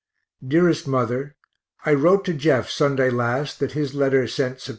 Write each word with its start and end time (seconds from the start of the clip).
_DEAREST 0.49 0.87
MOTHER 0.87 1.35
I 1.85 1.93
wrote 1.93 2.25
to 2.25 2.33
Jeff 2.33 2.71
Sunday 2.71 3.11
last 3.11 3.59
that 3.59 3.73
his 3.73 3.93
letter 3.93 4.25
sent 4.27 4.57
Sept. 4.57 4.69